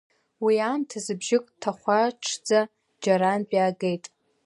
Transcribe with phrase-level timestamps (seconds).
[0.43, 2.59] Уи аамҭаз бжьык ҭахәаҽӡа
[3.01, 4.05] џьарантә иаагеит.